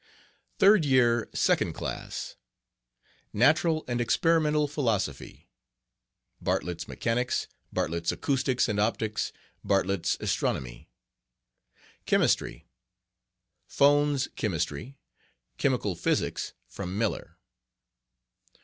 [0.57, 2.35] Third Year Second Class.
[3.33, 7.45] Natural and Experimental..Bartlett's Mechanics.
[7.71, 9.31] Bartlett's Philosophy Acoustics and Optics.
[9.63, 10.89] Bartlett's Astronomy.
[12.07, 14.97] Chemistry.................Fowne's Chemistry.
[15.59, 17.37] Chemical Physics, from Miller.